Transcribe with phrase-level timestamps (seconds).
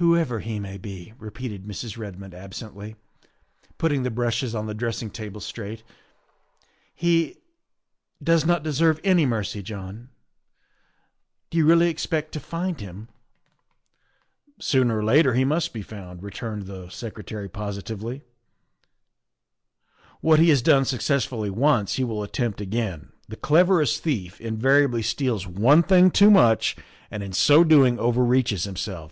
[0.00, 1.98] "Whoever he may be," repeated Mrs.
[1.98, 2.94] Redmond ab sently,
[3.76, 5.82] putting the brushes on the dressing table straight,"
[6.94, 7.36] he
[8.22, 10.08] does not deserve any mercy, John.
[11.50, 13.08] Do you really expect to find him?''"
[14.58, 17.48] Sooner or later he must be found," returned the 9 130 THE WIFE OF Secretary
[17.50, 18.22] positively."
[20.22, 25.04] What he has done successfully once he will attempt again; the cleverest thief inva riably
[25.04, 26.74] steals one thing too much
[27.10, 29.10] and in so doing over reaches himelf."